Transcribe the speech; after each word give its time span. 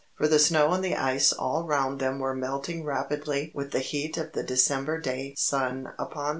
For 0.17 0.27
the 0.27 0.39
snow 0.39 0.73
and 0.73 0.83
the 0.83 0.95
ice 0.95 1.31
all 1.31 1.63
round 1.67 1.99
them 1.99 2.17
were 2.17 2.33
melting 2.33 2.83
rapidly 2.83 3.51
with 3.53 3.69
the 3.69 3.81
heat 3.81 4.17
of 4.17 4.31
the 4.31 4.41
December 4.41 4.99
day 4.99 5.35
sun 5.37 5.93
upon 5.99 6.29
it. 6.29 6.29